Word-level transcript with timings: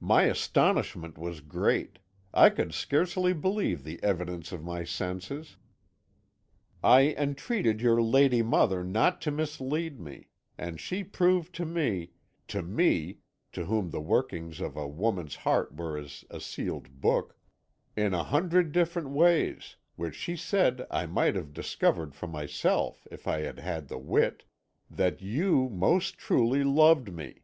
My 0.00 0.22
astonishment 0.22 1.18
was 1.18 1.42
great; 1.42 1.98
I 2.32 2.48
could 2.48 2.72
scarcely 2.72 3.34
believe 3.34 3.84
the 3.84 4.02
evidence 4.02 4.50
of 4.50 4.64
my 4.64 4.82
senses. 4.82 5.58
I 6.82 7.12
entreated 7.18 7.82
your 7.82 8.00
lady 8.00 8.40
mother 8.40 8.82
not 8.82 9.20
to 9.20 9.30
mislead 9.30 10.00
me, 10.00 10.28
and 10.56 10.80
she 10.80 11.04
proved 11.04 11.54
to 11.56 11.66
me 11.66 12.12
to 12.46 12.62
me, 12.62 13.18
to 13.52 13.66
whom 13.66 13.90
the 13.90 14.00
workings 14.00 14.62
of 14.62 14.74
a 14.74 14.88
woman's 14.88 15.34
heart 15.36 15.76
were 15.76 15.98
as 15.98 16.24
a 16.30 16.40
sealed 16.40 17.02
book 17.02 17.36
in 17.94 18.14
a 18.14 18.24
hundred 18.24 18.72
different 18.72 19.10
ways, 19.10 19.76
which 19.96 20.14
she 20.14 20.34
said 20.34 20.86
I 20.90 21.04
might 21.04 21.34
have 21.36 21.52
discovered 21.52 22.14
for 22.14 22.26
myself 22.26 23.06
if 23.10 23.28
I 23.28 23.40
had 23.40 23.58
had 23.58 23.88
the 23.88 23.98
wit 23.98 24.44
that 24.88 25.20
you 25.20 25.68
most 25.68 26.16
truly 26.16 26.64
loved 26.64 27.12
me. 27.12 27.42